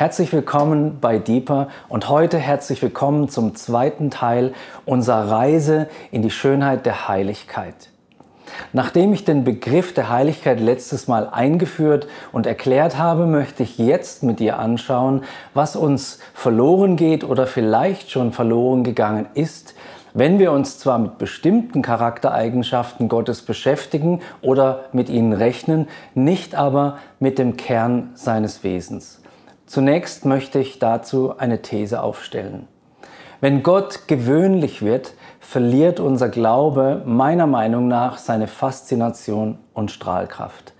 [0.00, 4.54] Herzlich willkommen bei Deeper und heute herzlich willkommen zum zweiten Teil
[4.86, 7.90] unserer Reise in die Schönheit der Heiligkeit.
[8.72, 14.22] Nachdem ich den Begriff der Heiligkeit letztes Mal eingeführt und erklärt habe, möchte ich jetzt
[14.22, 19.74] mit dir anschauen, was uns verloren geht oder vielleicht schon verloren gegangen ist,
[20.14, 26.96] wenn wir uns zwar mit bestimmten Charaktereigenschaften Gottes beschäftigen oder mit ihnen rechnen, nicht aber
[27.18, 29.20] mit dem Kern seines Wesens.
[29.70, 32.66] Zunächst möchte ich dazu eine These aufstellen.
[33.40, 40.72] Wenn Gott gewöhnlich wird, verliert unser Glaube meiner Meinung nach seine Faszination und Strahlkraft.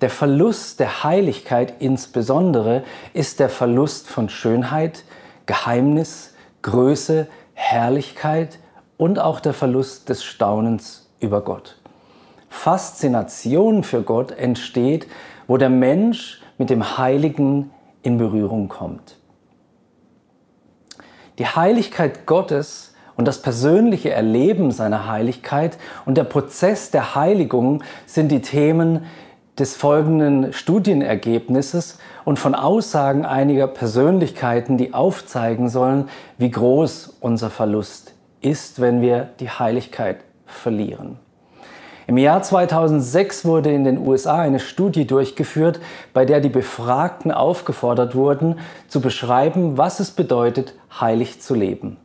[0.00, 5.04] Der Verlust der Heiligkeit insbesondere ist der Verlust von Schönheit,
[5.44, 8.58] Geheimnis, Größe, Herrlichkeit
[8.96, 11.76] und auch der Verlust des Staunens über Gott.
[12.48, 15.08] Faszination für Gott entsteht,
[15.46, 17.70] wo der Mensch mit dem Heiligen
[18.02, 19.16] in Berührung kommt.
[21.38, 28.28] Die Heiligkeit Gottes und das persönliche Erleben seiner Heiligkeit und der Prozess der Heiligung sind
[28.30, 29.06] die Themen
[29.58, 38.14] des folgenden Studienergebnisses und von Aussagen einiger Persönlichkeiten, die aufzeigen sollen, wie groß unser Verlust
[38.40, 41.18] ist wenn wir die Heiligkeit verlieren.
[42.10, 45.78] Im Jahr 2006 wurde in den USA eine Studie durchgeführt,
[46.12, 48.58] bei der die Befragten aufgefordert wurden,
[48.88, 51.98] zu beschreiben, was es bedeutet, heilig zu leben.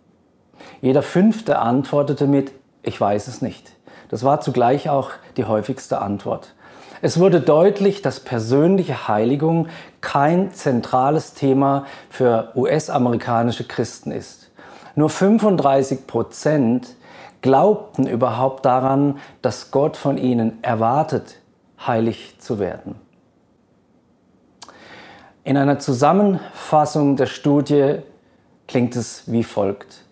[0.79, 2.51] Jeder fünfte antwortete mit,
[2.83, 3.71] ich weiß es nicht.
[4.09, 6.53] Das war zugleich auch die häufigste Antwort.
[7.01, 9.69] Es wurde deutlich, dass persönliche Heiligung
[10.01, 14.51] kein zentrales Thema für US-amerikanische Christen ist.
[14.93, 16.95] Nur 35 Prozent
[17.45, 21.35] glaubten überhaupt daran, dass Gott von ihnen erwartet,
[21.85, 22.95] heilig zu werden.
[25.43, 27.97] In einer Zusammenfassung der Studie
[28.67, 30.05] klingt es wie folgt.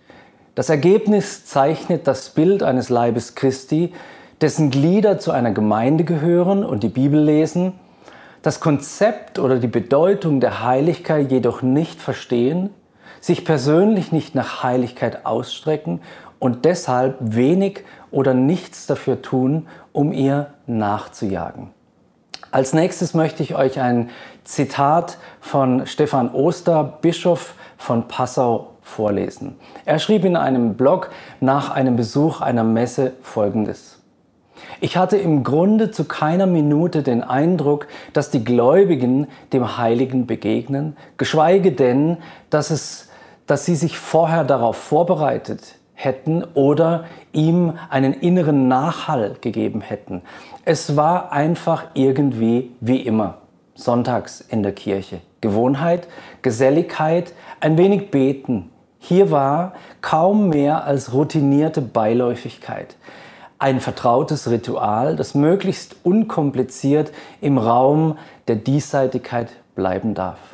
[0.54, 3.94] Das Ergebnis zeichnet das Bild eines Leibes Christi,
[4.40, 7.74] dessen Glieder zu einer Gemeinde gehören und die Bibel lesen,
[8.44, 12.70] das Konzept oder die Bedeutung der Heiligkeit jedoch nicht verstehen
[13.24, 16.02] sich persönlich nicht nach Heiligkeit ausstrecken
[16.44, 21.70] und deshalb wenig oder nichts dafür tun, um ihr nachzujagen.
[22.52, 24.10] Als nächstes möchte ich euch ein
[24.44, 29.56] Zitat von Stefan Oster, Bischof von Passau, vorlesen.
[29.86, 34.02] Er schrieb in einem Blog nach einem Besuch einer Messe Folgendes.
[34.82, 40.98] Ich hatte im Grunde zu keiner Minute den Eindruck, dass die Gläubigen dem Heiligen begegnen,
[41.16, 42.18] geschweige denn,
[42.50, 43.08] dass es
[43.46, 50.22] dass sie sich vorher darauf vorbereitet hätten oder ihm einen inneren Nachhall gegeben hätten.
[50.66, 53.40] Es war einfach irgendwie wie immer.
[53.76, 55.22] Sonntags in der Kirche.
[55.42, 56.08] Gewohnheit,
[56.42, 58.70] Geselligkeit, ein wenig beten.
[59.00, 62.96] Hier war kaum mehr als routinierte Beiläufigkeit.
[63.60, 67.12] Ein vertrautes Ritual, das möglichst unkompliziert
[67.42, 70.53] im Raum der Diesseitigkeit bleiben darf.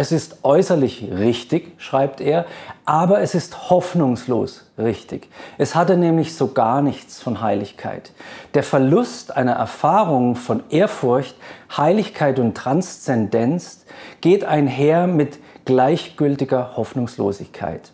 [0.00, 2.46] Es ist äußerlich richtig, schreibt er,
[2.84, 5.28] aber es ist hoffnungslos richtig.
[5.58, 8.12] Es hatte nämlich so gar nichts von Heiligkeit.
[8.54, 11.34] Der Verlust einer Erfahrung von Ehrfurcht,
[11.76, 13.86] Heiligkeit und Transzendenz
[14.20, 17.90] geht einher mit gleichgültiger Hoffnungslosigkeit.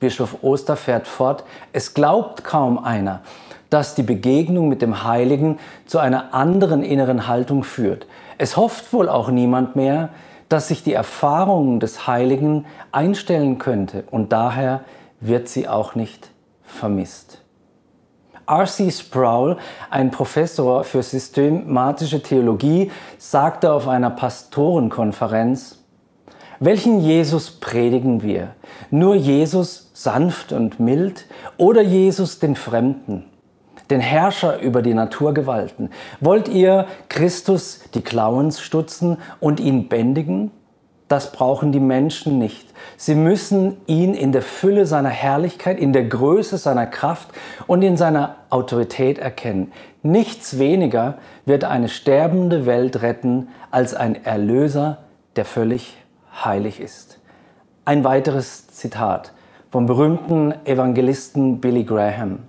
[0.00, 1.44] Bischof Oster fährt fort,
[1.74, 3.20] es glaubt kaum einer,
[3.68, 8.06] dass die Begegnung mit dem Heiligen zu einer anderen inneren Haltung führt.
[8.38, 10.08] Es hofft wohl auch niemand mehr,
[10.48, 14.82] dass sich die Erfahrung des Heiligen einstellen könnte und daher
[15.20, 16.30] wird sie auch nicht
[16.62, 17.42] vermisst.
[18.46, 18.90] R.C.
[18.90, 19.58] Sproul,
[19.90, 25.78] ein Professor für systematische Theologie, sagte auf einer Pastorenkonferenz,
[26.60, 28.54] welchen Jesus predigen wir?
[28.90, 31.26] Nur Jesus sanft und mild
[31.56, 33.27] oder Jesus den Fremden?
[33.90, 35.90] Den Herrscher über die Naturgewalten?
[36.20, 40.50] Wollt ihr Christus die Klauen stutzen und ihn bändigen?
[41.08, 42.68] Das brauchen die Menschen nicht.
[42.98, 47.28] Sie müssen ihn in der Fülle seiner Herrlichkeit, in der Größe seiner Kraft
[47.66, 49.72] und in seiner Autorität erkennen.
[50.02, 54.98] Nichts weniger wird eine sterbende Welt retten als ein Erlöser,
[55.36, 55.96] der völlig
[56.44, 57.18] heilig ist.
[57.86, 59.32] Ein weiteres Zitat
[59.70, 62.40] vom berühmten Evangelisten Billy Graham.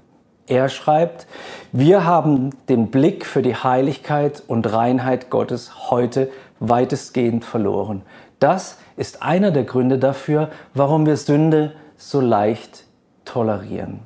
[0.50, 1.28] Er schreibt,
[1.72, 8.02] wir haben den Blick für die Heiligkeit und Reinheit Gottes heute weitestgehend verloren.
[8.40, 12.86] Das ist einer der Gründe dafür, warum wir Sünde so leicht
[13.26, 14.00] tolerieren.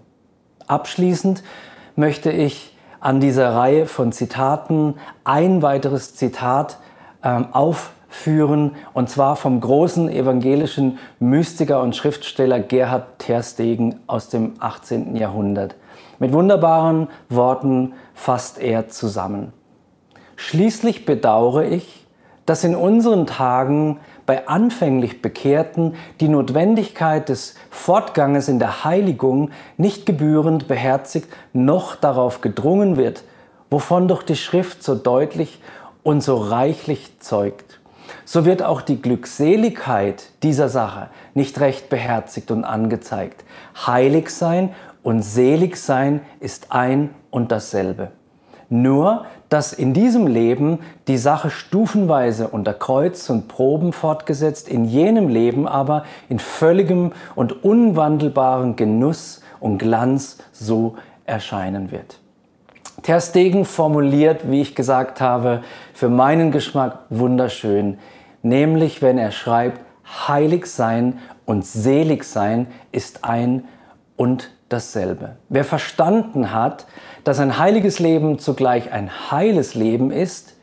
[0.68, 1.44] Abschließend
[1.96, 6.78] möchte ich an dieser Reihe von Zitaten ein weiteres Zitat
[7.24, 14.54] ähm, auf führen, und zwar vom großen evangelischen Mystiker und Schriftsteller Gerhard Terstegen aus dem
[14.60, 15.16] 18.
[15.16, 15.76] Jahrhundert.
[16.24, 19.52] Mit wunderbaren Worten fasst er zusammen.
[20.38, 22.08] Schließlich bedauere ich,
[22.46, 30.06] dass in unseren Tagen bei anfänglich Bekehrten die Notwendigkeit des Fortganges in der Heiligung nicht
[30.06, 33.26] gebührend beherzigt, noch darauf gedrungen wird,
[33.70, 35.60] wovon doch die Schrift so deutlich
[36.04, 37.82] und so reichlich zeugt.
[38.24, 43.44] So wird auch die Glückseligkeit dieser Sache nicht recht beherzigt und angezeigt.
[43.86, 48.12] Heilig sein und selig sein ist ein und dasselbe.
[48.70, 55.28] Nur, dass in diesem Leben die Sache stufenweise unter Kreuz und Proben fortgesetzt, in jenem
[55.28, 60.96] Leben aber in völligem und unwandelbaren Genuss und Glanz so
[61.26, 62.20] erscheinen wird.
[63.04, 65.62] Ter Stegen formuliert, wie ich gesagt habe,
[65.94, 68.00] für meinen Geschmack wunderschön,
[68.42, 69.82] nämlich wenn er schreibt,
[70.28, 73.66] heilig sein und selig sein ist ein
[74.16, 75.38] und dasselbe.
[75.50, 76.86] Wer verstanden hat,
[77.24, 80.56] dass ein heiliges Leben zugleich ein heiles Leben ist,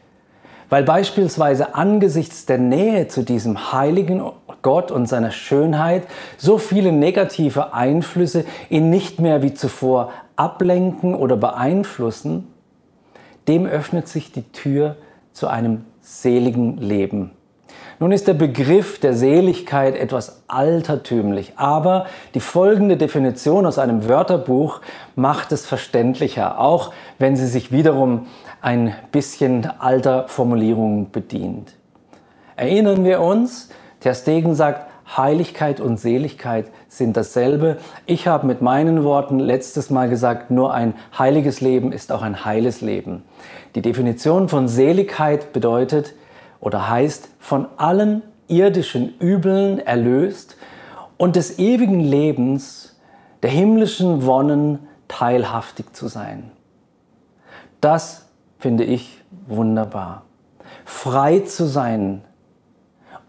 [0.69, 4.23] weil beispielsweise angesichts der Nähe zu diesem heiligen
[4.63, 6.05] Gott und seiner Schönheit
[6.37, 12.47] so viele negative Einflüsse ihn nicht mehr wie zuvor ablenken oder beeinflussen,
[13.49, 14.97] dem öffnet sich die Tür
[15.33, 17.33] zu einem seligen Leben.
[18.03, 24.81] Nun ist der Begriff der Seligkeit etwas altertümlich, aber die folgende Definition aus einem Wörterbuch
[25.17, 28.27] macht es verständlicher, auch wenn sie sich wiederum
[28.63, 31.75] ein bisschen alter Formulierungen bedient.
[32.57, 33.69] Erinnern wir uns,
[34.01, 37.77] Ter Stegen sagt, Heiligkeit und Seligkeit sind dasselbe.
[38.07, 42.47] Ich habe mit meinen Worten letztes Mal gesagt, nur ein heiliges Leben ist auch ein
[42.47, 43.25] heiles Leben.
[43.75, 46.15] Die Definition von Seligkeit bedeutet,
[46.61, 50.57] oder heißt von allen irdischen Übeln erlöst
[51.17, 52.99] und des ewigen Lebens,
[53.43, 56.51] der himmlischen Wonnen teilhaftig zu sein.
[57.81, 58.27] Das
[58.59, 60.25] finde ich wunderbar.
[60.85, 62.23] Frei zu sein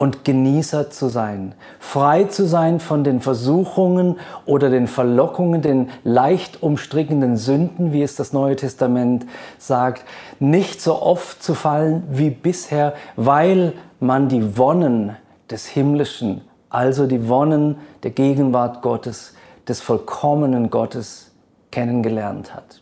[0.01, 4.17] und Genießer zu sein, frei zu sein von den Versuchungen
[4.47, 9.27] oder den Verlockungen, den leicht umstrickenden Sünden, wie es das Neue Testament
[9.59, 10.03] sagt,
[10.39, 15.17] nicht so oft zu fallen wie bisher, weil man die Wonnen
[15.51, 19.35] des Himmlischen, also die Wonnen der Gegenwart Gottes,
[19.67, 21.29] des vollkommenen Gottes
[21.69, 22.81] kennengelernt hat.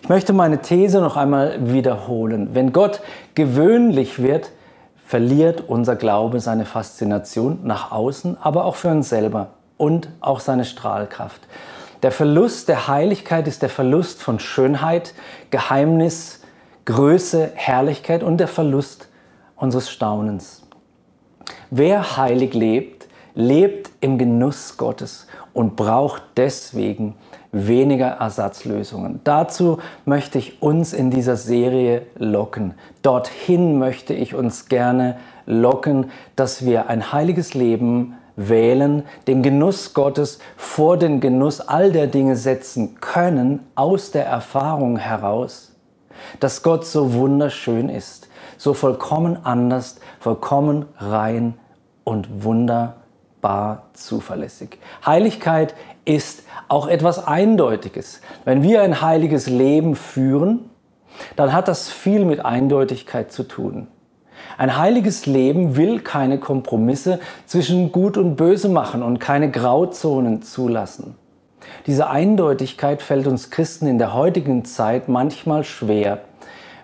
[0.00, 2.50] Ich möchte meine These noch einmal wiederholen.
[2.52, 3.00] Wenn Gott
[3.34, 4.52] gewöhnlich wird,
[5.10, 10.64] verliert unser Glaube seine Faszination nach außen, aber auch für uns selber und auch seine
[10.64, 11.40] Strahlkraft.
[12.04, 15.14] Der Verlust der Heiligkeit ist der Verlust von Schönheit,
[15.50, 16.42] Geheimnis,
[16.84, 19.08] Größe, Herrlichkeit und der Verlust
[19.56, 20.62] unseres Staunens.
[21.70, 27.16] Wer heilig lebt, lebt im Genuss Gottes und braucht deswegen
[27.52, 29.20] weniger Ersatzlösungen.
[29.24, 32.74] Dazu möchte ich uns in dieser Serie locken.
[33.02, 35.16] Dorthin möchte ich uns gerne
[35.46, 42.06] locken, dass wir ein heiliges Leben wählen, den Genuss Gottes vor den Genuss all der
[42.06, 45.72] Dinge setzen können, aus der Erfahrung heraus,
[46.38, 51.54] dass Gott so wunderschön ist, so vollkommen anders, vollkommen rein
[52.04, 54.78] und wunderbar zuverlässig.
[55.04, 58.20] Heiligkeit ist auch etwas Eindeutiges.
[58.44, 60.70] Wenn wir ein heiliges Leben führen,
[61.36, 63.88] dann hat das viel mit Eindeutigkeit zu tun.
[64.56, 71.14] Ein heiliges Leben will keine Kompromisse zwischen Gut und Böse machen und keine Grauzonen zulassen.
[71.86, 76.20] Diese Eindeutigkeit fällt uns Christen in der heutigen Zeit manchmal schwer,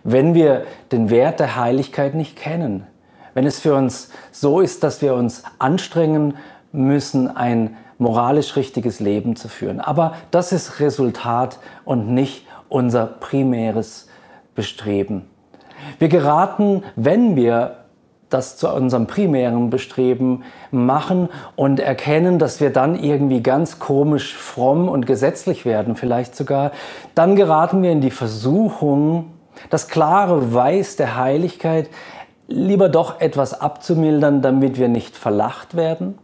[0.05, 2.87] wenn wir den Wert der Heiligkeit nicht kennen.
[3.35, 6.35] Wenn es für uns so ist, dass wir uns anstrengen
[6.73, 9.81] müssen, ein moralisch richtiges Leben zu führen.
[9.81, 14.09] Aber das ist Resultat und nicht unser primäres
[14.55, 15.29] Bestreben.
[15.99, 17.79] Wir geraten, wenn wir
[18.29, 24.89] das zu unserem primären Bestreben machen und erkennen, dass wir dann irgendwie ganz komisch fromm
[24.89, 26.73] und gesetzlich werden, vielleicht sogar,
[27.15, 29.33] dann geraten wir in die Versuchung,
[29.71, 31.89] das klare Weiß der Heiligkeit
[32.49, 36.19] lieber doch etwas abzumildern, damit wir nicht verlacht werden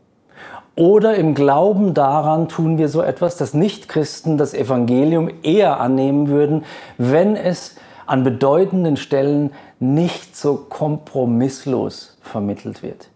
[0.75, 6.65] oder im Glauben daran tun wir so etwas, dass Nichtchristen das Evangelium eher annehmen würden,
[6.97, 7.77] wenn es
[8.07, 13.09] an bedeutenden Stellen nicht so kompromisslos vermittelt wird.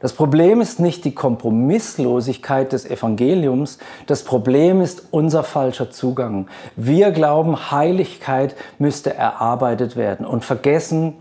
[0.00, 6.46] Das Problem ist nicht die Kompromisslosigkeit des Evangeliums, das Problem ist unser falscher Zugang.
[6.76, 11.14] Wir glauben, Heiligkeit müsste erarbeitet werden und vergessen,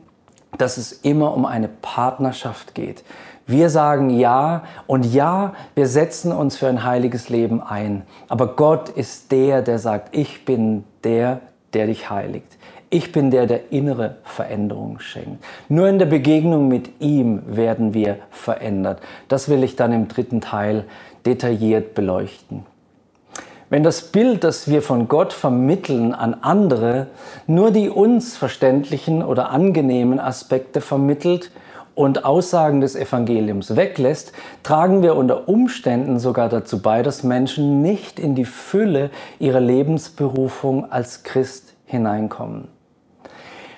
[0.59, 3.03] dass es immer um eine Partnerschaft geht.
[3.47, 8.03] Wir sagen ja und ja, wir setzen uns für ein heiliges Leben ein.
[8.27, 11.39] Aber Gott ist der, der sagt, ich bin der,
[11.73, 12.57] der dich heiligt.
[12.89, 15.43] Ich bin der, der innere Veränderung schenkt.
[15.69, 18.99] Nur in der Begegnung mit ihm werden wir verändert.
[19.29, 20.83] Das will ich dann im dritten Teil
[21.25, 22.65] detailliert beleuchten.
[23.69, 27.07] Wenn das Bild, das wir von Gott vermitteln an andere,
[27.47, 31.51] nur die uns verständlichen oder angenehmen Aspekte vermittelt
[31.97, 38.19] und Aussagen des Evangeliums weglässt, tragen wir unter Umständen sogar dazu bei, dass Menschen nicht
[38.19, 42.67] in die Fülle ihrer Lebensberufung als Christ hineinkommen.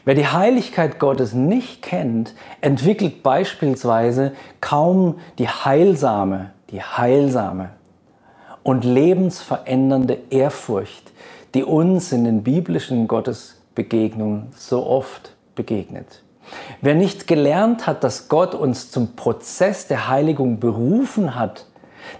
[0.03, 7.69] Wer die Heiligkeit Gottes nicht kennt, entwickelt beispielsweise kaum die heilsame, die heilsame
[8.63, 11.13] und lebensverändernde Ehrfurcht,
[11.53, 16.21] die uns in den biblischen Gottesbegegnungen so oft begegnet.
[16.81, 21.65] Wer nicht gelernt hat, dass Gott uns zum Prozess der Heiligung berufen hat,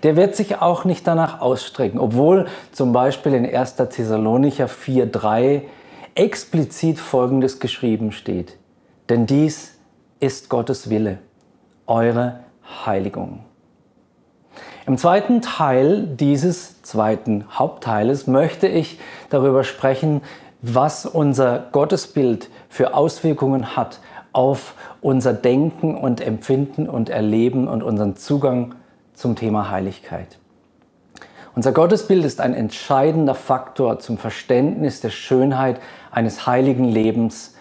[0.04, 3.76] der wird sich auch nicht danach ausstrecken, obwohl zum Beispiel in 1.
[3.76, 5.64] Thessalonicher 4.3
[6.16, 8.58] explizit Folgendes geschrieben steht.
[9.10, 9.78] Denn dies
[10.20, 11.20] ist Gottes Wille,
[11.88, 12.42] eure
[12.86, 13.46] Heiligung.
[14.86, 20.22] Im zweiten Teil dieses zweiten Hauptteiles möchte ich darüber sprechen,
[20.62, 24.00] was unser Gottesbild für Auswirkungen hat
[24.32, 28.76] auf unser Denken und Empfinden und Erleben und unseren Zugang
[29.14, 30.38] zum Thema Heiligkeit.
[31.56, 35.82] Unser Gottesbild ist ein entscheidender Faktor zum Verständnis der Schönheit
[36.12, 37.56] eines heiligen Lebens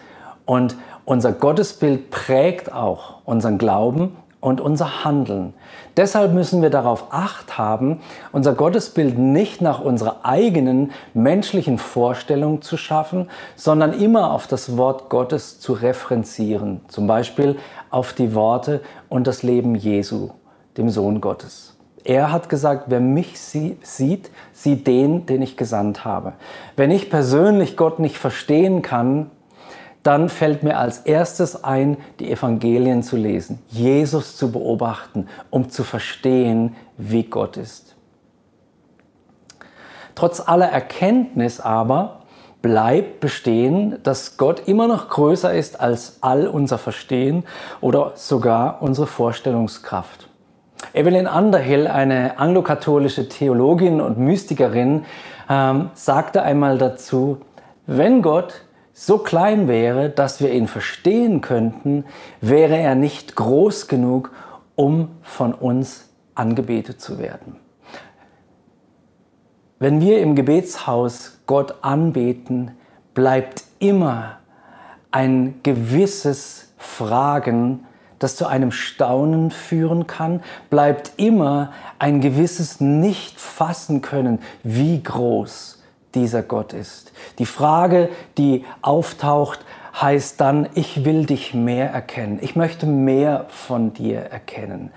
[0.45, 5.53] und unser Gottesbild prägt auch unseren Glauben und unser Handeln.
[5.97, 7.99] Deshalb müssen wir darauf acht haben,
[8.31, 15.09] unser Gottesbild nicht nach unserer eigenen menschlichen Vorstellung zu schaffen, sondern immer auf das Wort
[15.09, 16.81] Gottes zu referenzieren.
[16.87, 17.57] Zum Beispiel
[17.89, 20.29] auf die Worte und das Leben Jesu,
[20.77, 21.75] dem Sohn Gottes.
[22.05, 26.33] Er hat gesagt, wer mich sieht, sieht den, den ich gesandt habe.
[26.77, 29.29] Wenn ich persönlich Gott nicht verstehen kann,
[30.03, 35.83] dann fällt mir als erstes ein, die Evangelien zu lesen, Jesus zu beobachten, um zu
[35.83, 37.95] verstehen, wie Gott ist.
[40.15, 42.19] Trotz aller Erkenntnis aber
[42.61, 47.43] bleibt bestehen, dass Gott immer noch größer ist als all unser Verstehen
[47.79, 50.27] oder sogar unsere Vorstellungskraft.
[50.93, 55.05] Evelyn Underhill, eine anglokatholische Theologin und Mystikerin,
[55.49, 57.37] ähm, sagte einmal dazu,
[57.85, 58.61] wenn Gott
[58.99, 62.03] so klein wäre, dass wir ihn verstehen könnten,
[62.41, 64.31] wäre er nicht groß genug,
[64.75, 67.55] um von uns angebetet zu werden.
[69.79, 72.71] Wenn wir im Gebetshaus Gott anbeten,
[73.13, 74.39] bleibt immer
[75.11, 77.85] ein gewisses Fragen,
[78.19, 85.78] das zu einem Staunen führen kann, bleibt immer ein gewisses Nicht-Fassen können, wie groß
[86.15, 87.11] dieser Gott ist.
[87.37, 89.59] Die Frage, die auftaucht,
[89.99, 92.39] heißt dann, ich will dich mehr erkennen.
[92.41, 94.91] Ich möchte mehr von dir erkennen.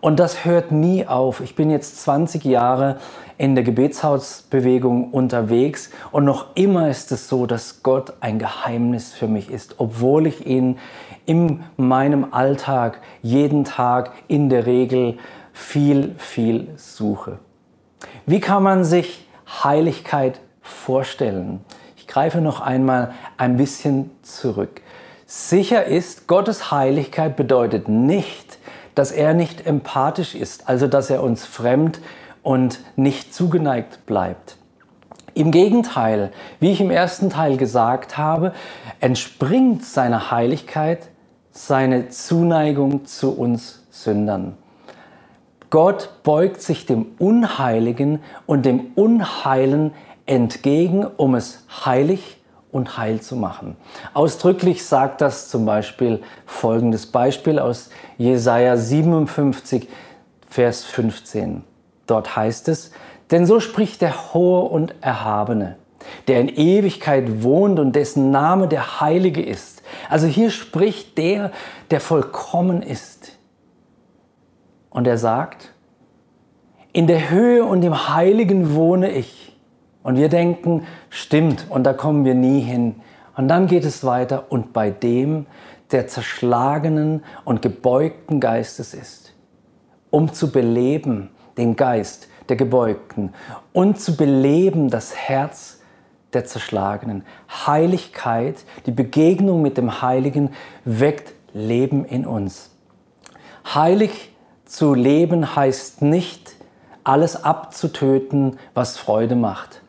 [0.00, 1.40] Und das hört nie auf.
[1.40, 2.98] Ich bin jetzt 20 Jahre
[3.38, 9.26] in der Gebetshausbewegung unterwegs und noch immer ist es so, dass Gott ein Geheimnis für
[9.26, 10.78] mich ist, obwohl ich ihn
[11.24, 15.18] in meinem Alltag jeden Tag in der Regel
[15.52, 17.38] viel, viel suche.
[18.26, 19.26] Wie kann man sich
[19.64, 21.60] Heiligkeit vorstellen.
[21.96, 24.80] Ich greife noch einmal ein bisschen zurück.
[25.26, 28.58] Sicher ist, Gottes Heiligkeit bedeutet nicht,
[28.94, 32.00] dass er nicht empathisch ist, also dass er uns fremd
[32.42, 34.56] und nicht zugeneigt bleibt.
[35.34, 38.52] Im Gegenteil, wie ich im ersten Teil gesagt habe,
[39.00, 41.08] entspringt seiner Heiligkeit
[41.52, 44.56] seine Zuneigung zu uns Sündern.
[45.70, 49.92] Gott beugt sich dem Unheiligen und dem Unheilen
[50.32, 52.38] entgegen, um es heilig
[52.70, 53.76] und heil zu machen.
[54.14, 59.88] Ausdrücklich sagt das zum Beispiel folgendes Beispiel aus Jesaja 57,
[60.48, 61.64] Vers 15.
[62.06, 62.92] Dort heißt es,
[63.30, 65.76] denn so spricht der Hohe und Erhabene,
[66.28, 69.82] der in Ewigkeit wohnt und dessen Name der Heilige ist.
[70.08, 71.52] Also hier spricht der,
[71.90, 73.38] der vollkommen ist.
[74.88, 75.72] Und er sagt,
[76.94, 79.41] in der Höhe und im Heiligen wohne ich
[80.02, 82.96] und wir denken, stimmt, und da kommen wir nie hin.
[83.36, 85.46] Und dann geht es weiter, und bei dem,
[85.90, 89.34] der zerschlagenen und gebeugten Geistes ist,
[90.10, 93.32] um zu beleben den Geist der Gebeugten
[93.72, 95.80] und zu beleben das Herz
[96.32, 97.24] der Zerschlagenen.
[97.66, 98.56] Heiligkeit,
[98.86, 100.50] die Begegnung mit dem Heiligen
[100.84, 102.70] weckt leben in uns.
[103.74, 106.56] Heilig zu leben heißt nicht,
[107.04, 109.81] alles abzutöten, was Freude macht,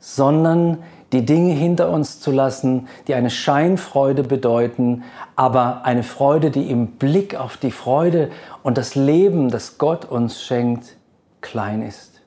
[0.00, 0.78] sondern
[1.12, 5.04] die Dinge hinter uns zu lassen, die eine Scheinfreude bedeuten,
[5.36, 8.30] aber eine Freude, die im Blick auf die Freude
[8.62, 10.96] und das Leben, das Gott uns schenkt,
[11.40, 12.20] klein ist.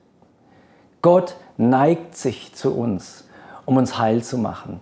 [1.00, 3.28] Gott neigt sich zu uns,
[3.66, 4.80] um uns heil zu machen.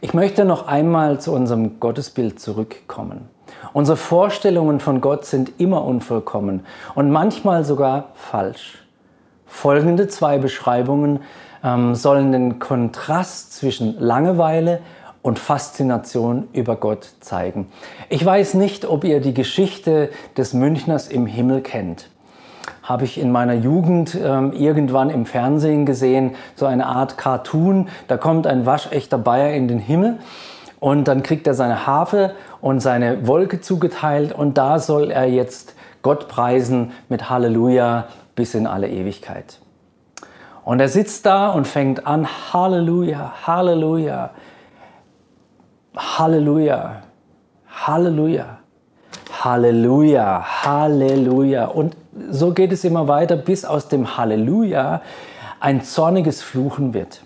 [0.00, 3.28] Ich möchte noch einmal zu unserem Gottesbild zurückkommen.
[3.72, 8.84] Unsere Vorstellungen von Gott sind immer unvollkommen und manchmal sogar falsch.
[9.46, 11.20] Folgende zwei Beschreibungen
[11.66, 14.80] ähm, sollen den Kontrast zwischen Langeweile
[15.20, 17.66] und Faszination über Gott zeigen.
[18.08, 22.10] Ich weiß nicht, ob ihr die Geschichte des Münchners im Himmel kennt.
[22.84, 27.88] Habe ich in meiner Jugend ähm, irgendwann im Fernsehen gesehen, so eine Art Cartoon.
[28.06, 30.18] Da kommt ein waschechter Bayer in den Himmel
[30.78, 35.74] und dann kriegt er seine Harfe und seine Wolke zugeteilt und da soll er jetzt
[36.02, 38.06] Gott preisen mit Halleluja
[38.36, 39.58] bis in alle Ewigkeit.
[40.66, 44.30] Und er sitzt da und fängt an, Halleluja, Halleluja,
[45.96, 47.02] Halleluja,
[47.68, 48.58] Halleluja,
[49.44, 51.66] Halleluja, Halleluja.
[51.66, 51.96] Und
[52.30, 55.02] so geht es immer weiter, bis aus dem Halleluja
[55.60, 57.22] ein zorniges Fluchen wird.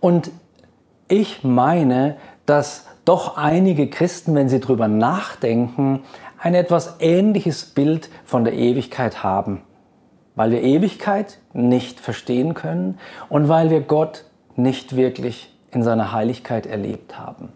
[0.00, 0.32] Und
[1.06, 6.02] ich meine, dass doch einige Christen, wenn sie darüber nachdenken,
[6.36, 9.62] ein etwas ähnliches Bild von der Ewigkeit haben
[10.40, 14.24] weil wir Ewigkeit nicht verstehen können und weil wir Gott
[14.56, 17.50] nicht wirklich in seiner Heiligkeit erlebt haben.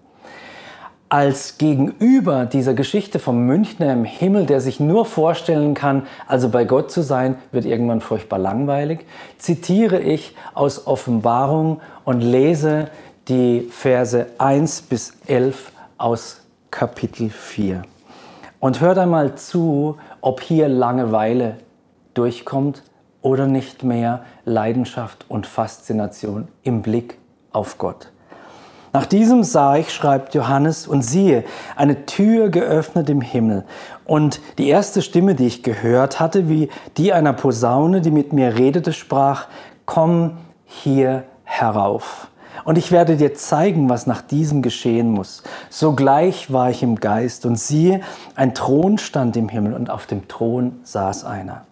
[1.08, 6.66] Als Gegenüber dieser Geschichte vom Münchner im Himmel, der sich nur vorstellen kann, also bei
[6.66, 9.06] Gott zu sein, wird irgendwann furchtbar langweilig,
[9.38, 12.88] zitiere ich aus Offenbarung und lese
[13.28, 17.80] die Verse 1 bis 11 aus Kapitel 4.
[18.60, 21.56] Und hört einmal zu, ob hier Langeweile
[22.14, 22.82] durchkommt
[23.22, 27.18] oder nicht mehr Leidenschaft und Faszination im Blick
[27.52, 28.10] auf Gott.
[28.94, 31.42] Nach diesem sah ich, schreibt Johannes, und siehe,
[31.74, 33.64] eine Tür geöffnet im Himmel.
[34.04, 38.54] Und die erste Stimme, die ich gehört hatte, wie die einer Posaune, die mit mir
[38.56, 39.48] redete, sprach,
[39.84, 42.28] komm hier herauf.
[42.64, 45.42] Und ich werde dir zeigen, was nach diesem geschehen muss.
[45.70, 48.00] Sogleich war ich im Geist und siehe,
[48.36, 51.66] ein Thron stand im Himmel und auf dem Thron saß einer.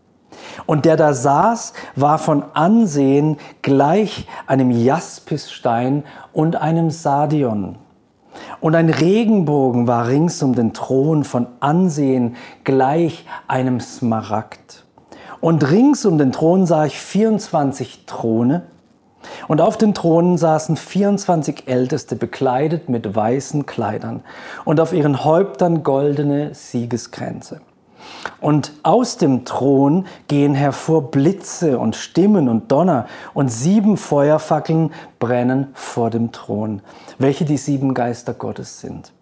[0.66, 7.78] Und der da saß, war von Ansehen gleich einem Jaspisstein und einem Sadion.
[8.60, 14.84] Und ein Regenbogen war rings um den Thron von Ansehen gleich einem Smaragd.
[15.40, 18.62] Und rings um den Thron sah ich 24 Throne.
[19.48, 24.22] Und auf den Thronen saßen 24 Älteste bekleidet mit weißen Kleidern
[24.64, 27.60] und auf ihren Häuptern goldene Siegeskränze.
[28.40, 35.68] Und aus dem Thron gehen hervor Blitze und Stimmen und Donner und sieben Feuerfackeln brennen
[35.74, 36.82] vor dem Thron,
[37.18, 39.12] welche die sieben Geister Gottes sind.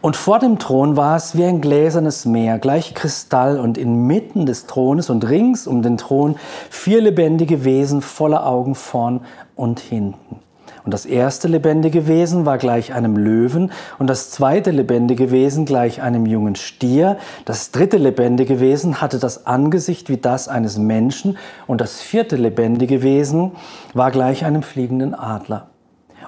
[0.00, 4.66] Und vor dem Thron war es wie ein gläsernes Meer, gleich Kristall, und inmitten des
[4.66, 6.36] Thrones und rings um den Thron
[6.70, 9.22] vier lebendige Wesen voller Augen vorn
[9.56, 10.43] und hinten.
[10.84, 16.02] Und das erste lebendige Wesen war gleich einem Löwen und das zweite lebendige Wesen gleich
[16.02, 17.16] einem jungen Stier.
[17.46, 23.02] Das dritte lebendige Wesen hatte das Angesicht wie das eines Menschen und das vierte lebendige
[23.02, 23.52] Wesen
[23.94, 25.68] war gleich einem fliegenden Adler.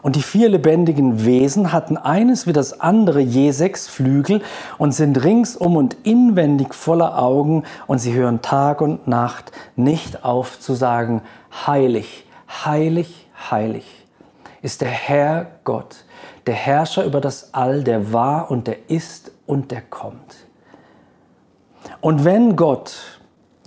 [0.01, 4.40] Und die vier lebendigen Wesen hatten eines wie das andere je sechs Flügel
[4.79, 10.61] und sind ringsum und inwendig voller Augen und sie hören Tag und Nacht nicht auf
[10.61, 11.21] zu sagen,
[11.66, 12.25] heilig,
[12.64, 14.06] heilig, heilig
[14.62, 16.05] ist der Herr Gott,
[16.47, 20.47] der Herrscher über das All, der war und der ist und der kommt.
[22.01, 23.15] Und wenn Gott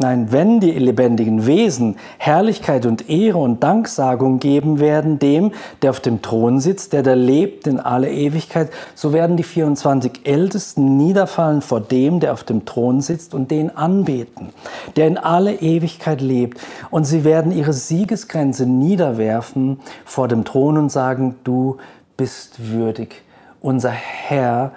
[0.02, 6.00] Nein, wenn die lebendigen Wesen Herrlichkeit und Ehre und Danksagung geben werden dem, der auf
[6.00, 11.62] dem Thron sitzt, der da lebt in alle Ewigkeit, so werden die 24 Ältesten niederfallen
[11.62, 14.52] vor dem, der auf dem Thron sitzt und den anbeten,
[14.96, 16.62] der in alle Ewigkeit lebt.
[16.90, 21.76] Und sie werden ihre Siegesgrenze niederwerfen vor dem Thron und sagen, du
[22.16, 23.22] bist würdig,
[23.60, 24.72] unser Herr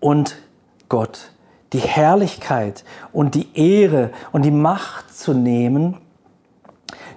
[0.00, 0.38] und
[0.88, 1.30] Gott
[1.72, 5.98] die Herrlichkeit und die Ehre und die Macht zu nehmen,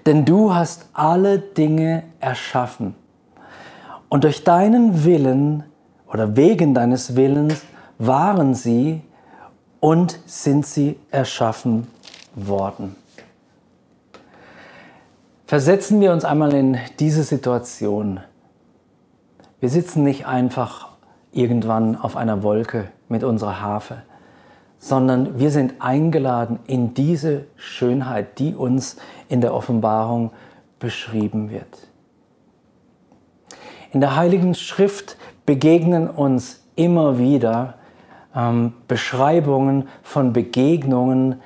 [0.06, 2.96] denn du hast alle Dinge erschaffen.
[4.10, 5.64] Und durch deinen Willen
[6.08, 7.64] oder wegen deines Willens
[7.98, 9.02] waren sie
[9.80, 11.88] und sind sie erschaffen
[12.36, 12.96] worden.
[15.46, 18.20] Versetzen wir uns einmal in diese Situation.
[19.60, 20.90] Wir sitzen nicht einfach
[21.32, 24.04] irgendwann auf einer Wolke mit unserer Harfe,
[24.84, 28.98] sondern wir sind eingeladen in diese Schönheit, die uns
[29.30, 30.32] in der Offenbarung
[30.78, 31.88] beschrieben wird.
[33.94, 35.16] In der Heiligen Schrift
[35.46, 37.76] begegnen uns immer wieder
[38.36, 41.42] ähm, Beschreibungen von Begegnungen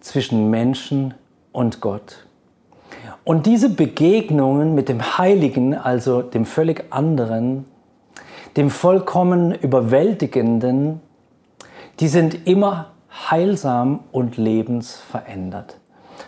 [0.00, 1.14] zwischen Menschen
[1.52, 2.26] und Gott.
[3.22, 7.66] Und diese Begegnungen mit dem Heiligen, also dem völlig anderen,
[8.56, 11.00] dem vollkommen überwältigenden,
[12.00, 12.92] die sind immer
[13.30, 15.76] heilsam und lebensverändert.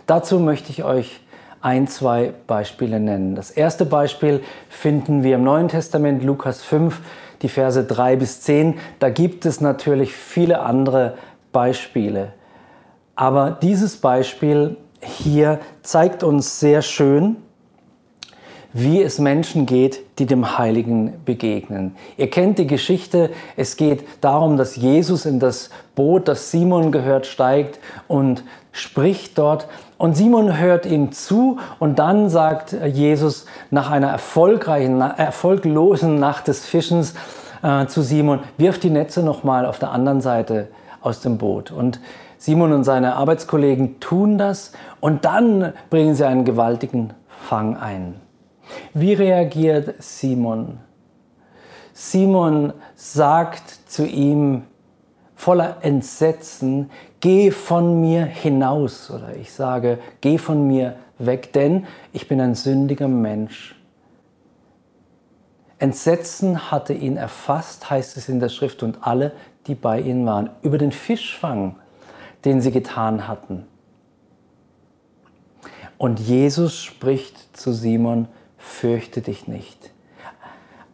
[0.06, 1.20] Dazu möchte ich euch
[1.60, 3.34] ein, zwei Beispiele nennen.
[3.34, 7.00] Das erste Beispiel finden wir im Neuen Testament, Lukas 5,
[7.40, 8.78] die Verse 3 bis 10.
[8.98, 11.14] Da gibt es natürlich viele andere
[11.52, 12.32] Beispiele.
[13.14, 17.36] Aber dieses Beispiel hier zeigt uns sehr schön,
[18.72, 21.96] wie es Menschen geht, die dem Heiligen begegnen.
[22.16, 27.26] Ihr kennt die Geschichte, es geht darum, dass Jesus in das Boot, das Simon gehört,
[27.26, 29.68] steigt und spricht dort.
[29.98, 36.64] Und Simon hört ihm zu und dann sagt Jesus nach einer erfolgreichen, erfolglosen Nacht des
[36.64, 37.14] Fischens
[37.62, 40.68] äh, zu Simon, wirf die Netze nochmal auf der anderen Seite
[41.02, 41.70] aus dem Boot.
[41.70, 42.00] Und
[42.38, 48.21] Simon und seine Arbeitskollegen tun das und dann bringen sie einen gewaltigen Fang ein.
[48.94, 50.78] Wie reagiert Simon?
[51.92, 54.62] Simon sagt zu ihm
[55.34, 62.28] voller Entsetzen, geh von mir hinaus oder ich sage, geh von mir weg, denn ich
[62.28, 63.76] bin ein sündiger Mensch.
[65.78, 69.32] Entsetzen hatte ihn erfasst, heißt es in der Schrift, und alle,
[69.66, 71.74] die bei ihm waren, über den Fischfang,
[72.44, 73.66] den sie getan hatten.
[75.98, 78.28] Und Jesus spricht zu Simon,
[78.62, 79.90] fürchte dich nicht.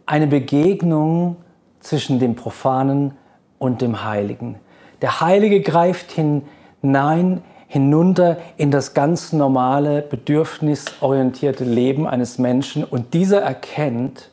[0.06, 1.36] Eine Begegnung
[1.80, 3.12] zwischen dem Profanen
[3.58, 4.56] und dem Heiligen.
[5.02, 13.42] Der Heilige greift hinein, hinunter in das ganz normale, bedürfnisorientierte Leben eines Menschen und dieser
[13.42, 14.30] erkennt,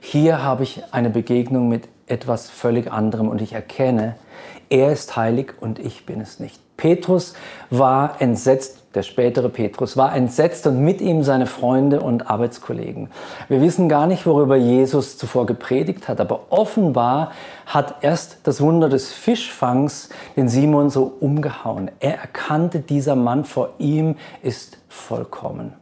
[0.00, 4.16] hier habe ich eine Begegnung mit etwas völlig anderem und ich erkenne,
[4.70, 6.60] er ist heilig und ich bin es nicht.
[6.76, 7.34] Petrus
[7.70, 13.10] war entsetzt, der spätere Petrus war entsetzt und mit ihm seine Freunde und Arbeitskollegen.
[13.48, 17.32] Wir wissen gar nicht, worüber Jesus zuvor gepredigt hat, aber offenbar
[17.66, 21.90] hat erst das Wunder des Fischfangs den Simon so umgehauen.
[22.00, 25.74] Er erkannte, dieser Mann vor ihm ist vollkommen.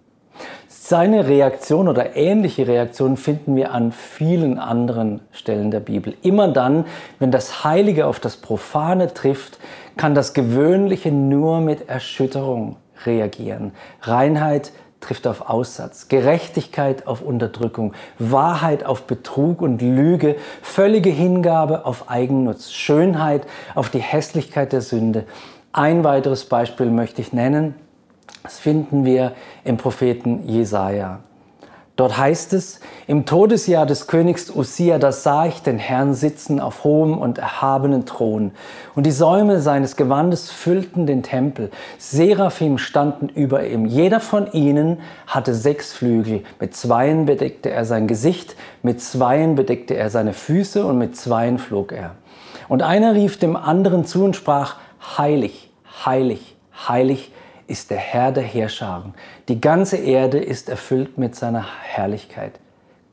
[0.67, 6.15] Seine Reaktion oder ähnliche Reaktionen finden wir an vielen anderen Stellen der Bibel.
[6.21, 6.85] Immer dann,
[7.21, 9.59] wenn das Heilige auf das Profane trifft,
[9.97, 13.73] kann das Gewöhnliche nur mit Erschütterung reagieren.
[14.03, 22.09] Reinheit trifft auf Aussatz, Gerechtigkeit auf Unterdrückung, Wahrheit auf Betrug und Lüge, völlige Hingabe auf
[22.09, 25.25] Eigennutz, Schönheit auf die Hässlichkeit der Sünde.
[25.73, 27.75] Ein weiteres Beispiel möchte ich nennen.
[28.43, 29.33] Das finden wir
[29.65, 31.21] im Propheten Jesaja.
[31.97, 36.83] Dort heißt es, im Todesjahr des Königs Usia, da sah ich den Herrn sitzen auf
[36.83, 38.51] hohem und erhabenen Thron.
[38.97, 41.71] Und die Säume seines Gewandes füllten den Tempel.
[41.99, 43.87] Seraphim standen über ihm.
[43.87, 46.43] Jeder von ihnen hatte sechs Flügel.
[46.59, 51.59] Mit zweien bedeckte er sein Gesicht, mit zweien bedeckte er seine Füße und mit zweien
[51.59, 52.17] flog er.
[52.69, 54.77] Und einer rief dem anderen zu und sprach,
[55.17, 55.71] heilig,
[56.05, 56.57] heilig,
[56.89, 57.31] heilig
[57.67, 59.15] ist der Herr der Heerscharen.
[59.49, 62.61] Die ganze Erde ist erfüllt mit seiner Herrlichkeit.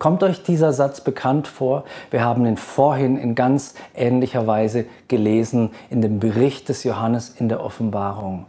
[0.02, 1.84] Kommt euch dieser Satz bekannt vor?
[2.10, 7.50] Wir haben ihn vorhin in ganz ähnlicher Weise gelesen in dem Bericht des Johannes in
[7.50, 8.48] der Offenbarung.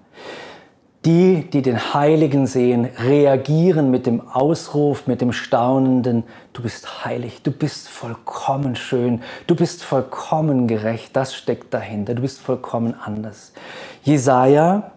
[1.05, 7.43] Die, die den Heiligen sehen, reagieren mit dem Ausruf, mit dem staunenden, du bist heilig,
[7.43, 13.53] du bist vollkommen schön, du bist vollkommen gerecht, das steckt dahinter, du bist vollkommen anders.
[14.05, 14.92] Jesaja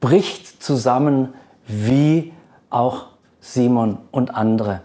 [0.00, 1.34] bricht zusammen
[1.66, 2.32] wie
[2.70, 3.06] auch
[3.40, 4.80] Simon und andere.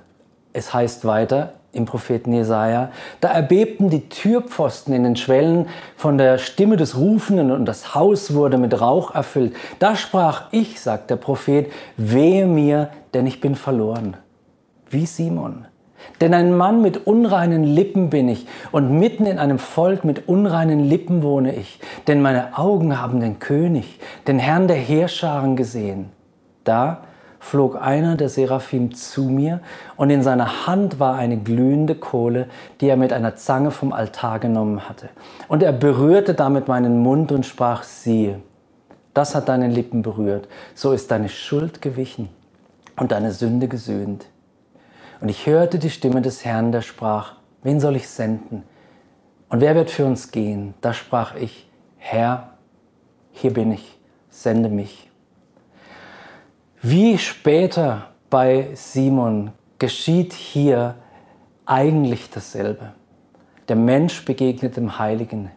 [0.54, 6.38] Es heißt weiter im Propheten Jesaja, da erbebten die Türpfosten in den Schwellen von der
[6.38, 9.56] Stimme des Rufenden und das Haus wurde mit Rauch erfüllt.
[9.80, 14.18] Da sprach ich, sagt der Prophet, wehe mir, denn ich bin verloren.
[14.90, 15.66] Wie Simon.
[16.22, 20.80] Denn ein Mann mit unreinen Lippen bin ich und mitten in einem Volk mit unreinen
[20.80, 21.80] Lippen wohne ich.
[22.08, 26.10] Denn meine Augen haben den König, den Herrn der Heerscharen gesehen.
[26.64, 27.04] Da
[27.44, 29.60] flog einer der Seraphim zu mir
[29.98, 32.48] und in seiner Hand war eine glühende Kohle,
[32.80, 35.10] die er mit einer Zange vom Altar genommen hatte.
[35.50, 38.40] Und er berührte damit meinen Mund und sprach, siehe,
[39.14, 42.30] das hat deine Lippen berührt, so ist deine Schuld gewichen
[42.96, 44.26] und deine Sünde gesühnt.
[45.24, 48.64] Und ich hörte die Stimme des Herrn, der sprach, Wen soll ich senden?
[49.48, 50.74] Und wer wird für uns gehen?
[50.82, 52.50] Da sprach ich, Herr,
[53.32, 53.98] hier bin ich,
[54.30, 55.10] sende mich.
[56.82, 60.96] Wie später bei Simon geschieht hier
[61.66, 62.92] eigentlich dasselbe.
[63.70, 65.52] Der Mensch begegnet dem Heiligen,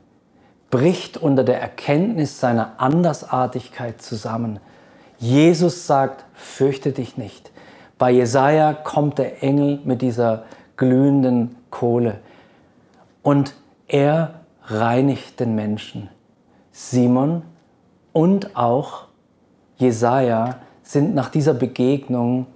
[0.71, 4.61] bricht unter der Erkenntnis seiner Andersartigkeit zusammen.
[5.19, 7.51] Jesus sagt, fürchte dich nicht.
[7.99, 10.45] Bei Jesaja kommt der Engel mit dieser
[10.77, 12.19] glühenden Kohle
[13.23, 13.55] und
[13.89, 16.11] er reinigt den Menschen.
[16.73, 17.43] Simon
[18.13, 19.05] und auch
[19.79, 22.47] Jesaja sind nach dieser Begegnung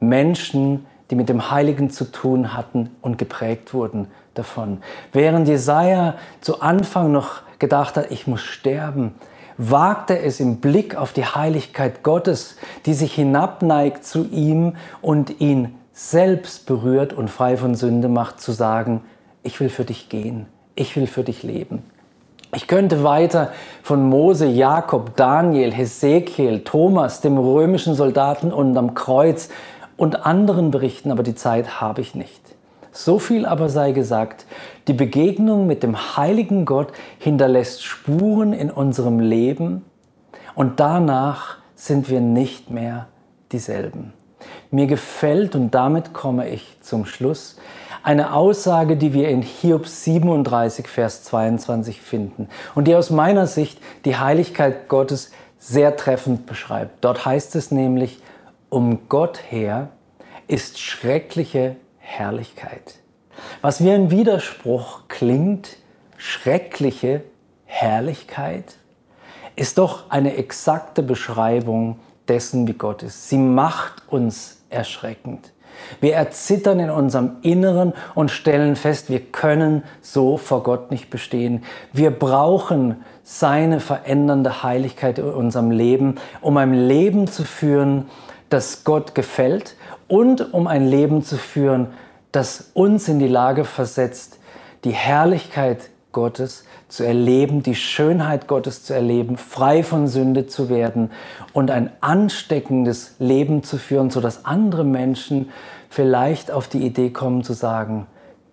[0.00, 4.78] Menschen, die mit dem Heiligen zu tun hatten und geprägt wurden davon.
[5.12, 9.14] Während Jesaja zu Anfang noch gedacht hat, ich muss sterben,
[9.58, 15.74] wagte es im Blick auf die Heiligkeit Gottes, die sich hinabneigt zu ihm und ihn
[15.92, 19.02] selbst berührt und frei von Sünde macht, zu sagen,
[19.42, 21.82] ich will für dich gehen, ich will für dich leben.
[22.54, 23.50] Ich könnte weiter
[23.82, 29.48] von Mose, Jakob, Daniel, Hesekiel, Thomas, dem römischen Soldaten und am Kreuz
[29.96, 32.45] und anderen berichten, aber die Zeit habe ich nicht.
[32.96, 34.46] So viel aber sei gesagt,
[34.88, 39.84] die Begegnung mit dem heiligen Gott hinterlässt Spuren in unserem Leben
[40.54, 43.08] und danach sind wir nicht mehr
[43.52, 44.14] dieselben.
[44.70, 47.58] Mir gefällt, und damit komme ich zum Schluss,
[48.02, 53.78] eine Aussage, die wir in Hiob 37, Vers 22 finden und die aus meiner Sicht
[54.06, 57.04] die Heiligkeit Gottes sehr treffend beschreibt.
[57.04, 58.22] Dort heißt es nämlich,
[58.70, 59.90] um Gott her
[60.48, 63.00] ist schreckliche Herrlichkeit.
[63.60, 65.76] Was wie ein Widerspruch klingt,
[66.16, 67.22] schreckliche
[67.64, 68.76] Herrlichkeit,
[69.56, 73.28] ist doch eine exakte Beschreibung dessen, wie Gott ist.
[73.28, 75.52] Sie macht uns erschreckend.
[76.00, 81.64] Wir erzittern in unserem Inneren und stellen fest, wir können so vor Gott nicht bestehen.
[81.92, 88.06] Wir brauchen seine verändernde Heiligkeit in unserem Leben, um ein Leben zu führen,
[88.48, 89.76] das Gott gefällt
[90.08, 91.88] und um ein Leben zu führen,
[92.32, 94.38] das uns in die Lage versetzt,
[94.84, 101.10] die Herrlichkeit Gottes zu erleben, die Schönheit Gottes zu erleben, frei von Sünde zu werden
[101.52, 105.50] und ein ansteckendes Leben zu führen, sodass andere Menschen
[105.90, 108.06] vielleicht auf die Idee kommen zu sagen,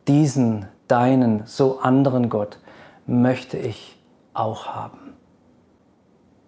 [0.08, 2.58] diesen, deinen, so anderen Gott
[3.06, 3.98] möchte ich
[4.34, 5.14] auch haben.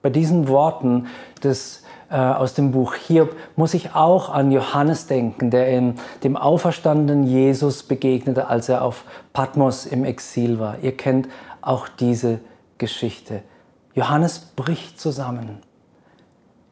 [0.01, 1.07] Bei diesen Worten
[1.43, 6.37] des äh, aus dem Buch Hiob muss ich auch an Johannes denken, der in dem
[6.37, 10.77] auferstandenen Jesus begegnete, als er auf Patmos im Exil war.
[10.81, 11.27] Ihr kennt
[11.61, 12.39] auch diese
[12.77, 13.41] Geschichte.
[13.93, 15.59] Johannes bricht zusammen.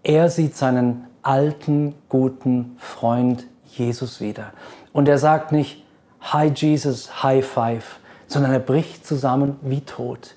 [0.03, 4.51] Er sieht seinen alten, guten Freund Jesus wieder.
[4.91, 5.83] Und er sagt nicht,
[6.21, 10.35] Hi Jesus, High Five, sondern er bricht zusammen wie tot.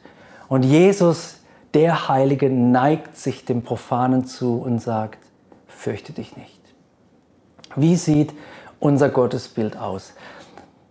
[0.48, 1.40] Und Jesus
[1.76, 5.18] der Heilige neigt sich dem Profanen zu und sagt,
[5.66, 6.58] fürchte dich nicht.
[7.76, 8.32] Wie sieht
[8.80, 10.14] unser Gottesbild aus?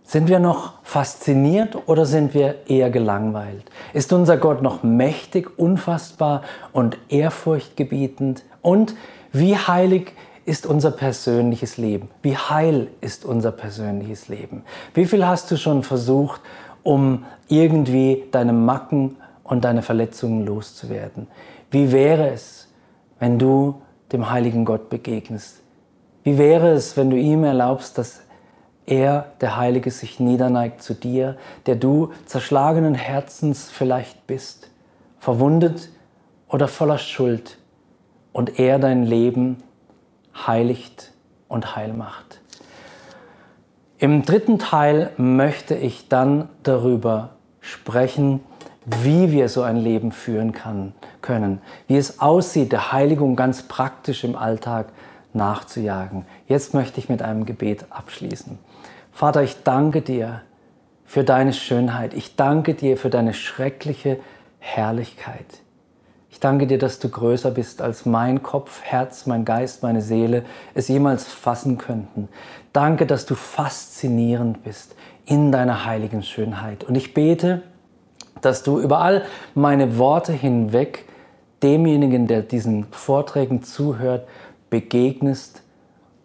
[0.04, 3.64] Sind wir noch fasziniert oder sind wir eher gelangweilt?
[3.94, 8.44] Ist unser Gott noch mächtig, unfassbar und ehrfurchtgebietend?
[8.62, 8.94] Und
[9.32, 10.12] wie heilig
[10.44, 12.10] ist unser persönliches Leben?
[12.22, 14.62] Wie heil ist unser persönliches Leben?
[14.94, 16.40] Wie viel hast du schon versucht,
[16.84, 19.16] um irgendwie deine Macken
[19.46, 21.28] und deine Verletzungen loszuwerden.
[21.70, 22.68] Wie wäre es,
[23.18, 23.82] wenn du
[24.12, 25.62] dem heiligen Gott begegnest?
[26.22, 28.22] Wie wäre es, wenn du ihm erlaubst, dass
[28.86, 34.70] er, der Heilige, sich niederneigt zu dir, der du zerschlagenen Herzens vielleicht bist,
[35.18, 35.90] verwundet
[36.48, 37.58] oder voller Schuld,
[38.32, 39.62] und er dein Leben
[40.46, 41.12] heiligt
[41.48, 42.42] und heil macht.
[43.98, 47.30] Im dritten Teil möchte ich dann darüber
[47.60, 48.40] sprechen,
[48.86, 54.22] wie wir so ein Leben führen kann, können, wie es aussieht, der Heiligung ganz praktisch
[54.24, 54.86] im Alltag
[55.32, 56.24] nachzujagen.
[56.46, 58.58] Jetzt möchte ich mit einem Gebet abschließen.
[59.12, 60.42] Vater, ich danke dir
[61.04, 62.14] für deine Schönheit.
[62.14, 64.18] Ich danke dir für deine schreckliche
[64.58, 65.46] Herrlichkeit.
[66.30, 70.44] Ich danke dir, dass du größer bist, als mein Kopf, Herz, mein Geist, meine Seele
[70.74, 72.28] es jemals fassen könnten.
[72.72, 74.94] Danke, dass du faszinierend bist
[75.24, 76.84] in deiner heiligen Schönheit.
[76.84, 77.62] Und ich bete,
[78.40, 81.04] dass du überall meine Worte hinweg
[81.62, 84.26] demjenigen, der diesen Vorträgen zuhört,
[84.70, 85.62] begegnest,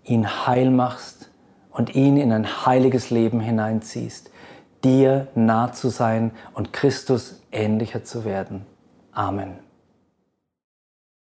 [0.03, 1.29] ihn heil machst
[1.71, 4.29] und ihn in ein heiliges Leben hineinziehst,
[4.83, 8.65] dir nah zu sein und Christus ähnlicher zu werden.
[9.11, 9.70] Amen.